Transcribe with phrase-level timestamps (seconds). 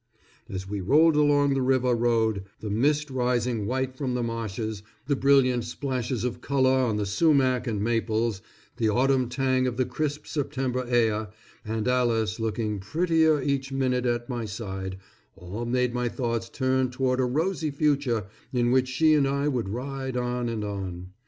[0.49, 5.15] As we rolled along the river road, the mist rising white from the marshes, the
[5.15, 8.41] brilliant splashes of color on the sumac and maples,
[8.77, 11.29] the autumn tang of the crisp September air,
[11.63, 14.97] and Alice looking prettier each minute at my side,
[15.35, 19.69] all made my thoughts turn toward a rosy future in which she and I would
[19.69, 21.09] ride on and on.